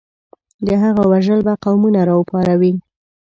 د 0.65 0.67
هغه 0.83 1.03
وژل 1.11 1.39
به 1.47 1.53
قومونه 1.63 1.99
راوپاروي. 2.09 2.73